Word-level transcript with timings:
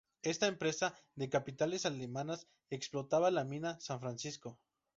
Esta 0.23 0.47
empresa 0.47 0.95
de 1.13 1.29
capitales 1.29 1.85
alemanes 1.85 2.47
explotaba 2.71 3.29
la 3.29 3.43
mina 3.43 3.79
San 3.79 3.99
Francisco. 3.99 4.57